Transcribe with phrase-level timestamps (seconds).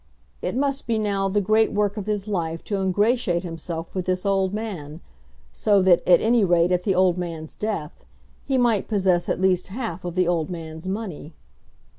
[0.41, 4.25] It must be now the great work of his life to ingratiate himself with this
[4.25, 4.99] old man,
[5.53, 8.03] so that, at any rate at the old man's death,
[8.43, 11.35] he might possess at least half of the old man's money.